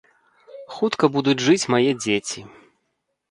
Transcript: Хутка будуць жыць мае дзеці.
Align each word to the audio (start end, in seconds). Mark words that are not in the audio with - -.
Хутка 0.77 1.09
будуць 1.17 1.37
жыць 1.47 1.69
мае 1.73 1.85
дзеці. 2.03 2.41